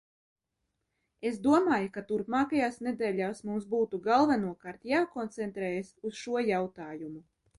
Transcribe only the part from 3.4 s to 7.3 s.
mums būtu galvenokārt jākoncentrējas uz šo jautājumu.